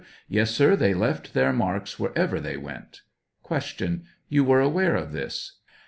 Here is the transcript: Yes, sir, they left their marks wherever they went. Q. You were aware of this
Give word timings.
Yes, 0.27 0.49
sir, 0.49 0.75
they 0.75 0.95
left 0.95 1.35
their 1.35 1.53
marks 1.53 1.99
wherever 1.99 2.39
they 2.39 2.57
went. 2.57 3.01
Q. 3.47 4.01
You 4.29 4.43
were 4.43 4.59
aware 4.59 4.95
of 4.95 5.11
this 5.11 5.59